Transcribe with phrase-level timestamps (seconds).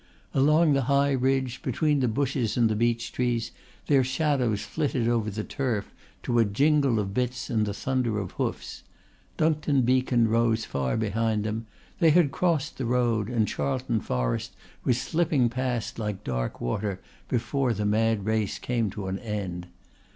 [0.33, 3.51] Along the high ridge, between the bushes and the beech trees,
[3.85, 5.93] their shadows flitted over the turf,
[6.23, 8.81] to a jingle of bits and the thunder of hoofs.
[9.37, 11.67] Duncton Beacon rose far behind them;
[11.99, 16.99] they had crossed the road and Charlton forest was slipping past like dark water
[17.29, 19.67] before the mad race came to an end.